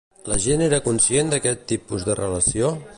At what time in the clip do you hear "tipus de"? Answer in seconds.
1.73-2.21